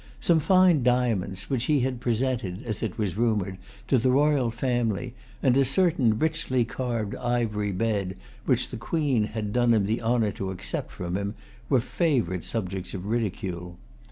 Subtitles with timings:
[0.19, 5.13] Some fine diamonds which he had presented, as it was rumored, to the royal family,
[5.43, 8.17] and a certain richly carved ivory bed
[8.47, 11.35] which the Queen had done him the[Pg 209] honor to accept from him,
[11.69, 13.77] were favorite subjects of ridicule.